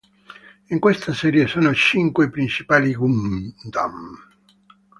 [0.69, 4.17] In questa serie sono cinque i principali Gundam.